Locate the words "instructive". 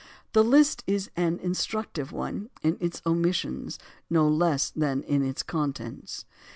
1.43-2.11